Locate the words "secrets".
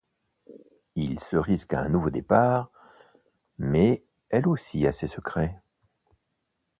5.05-5.61